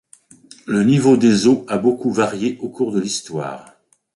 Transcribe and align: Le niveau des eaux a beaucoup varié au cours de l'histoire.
Le 0.65 0.83
niveau 0.83 1.15
des 1.15 1.45
eaux 1.45 1.63
a 1.67 1.77
beaucoup 1.77 2.11
varié 2.11 2.57
au 2.61 2.69
cours 2.69 2.91
de 2.91 2.99
l'histoire. 2.99 3.75